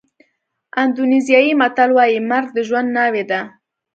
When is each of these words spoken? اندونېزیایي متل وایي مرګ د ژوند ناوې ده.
اندونېزیایي 0.83 1.51
متل 1.61 1.89
وایي 1.93 2.19
مرګ 2.29 2.47
د 2.53 2.57
ژوند 2.67 2.89
ناوې 2.97 3.23
ده. 3.31 3.41